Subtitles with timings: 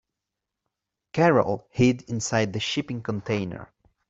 [1.13, 3.71] Carol hid inside the shipping container.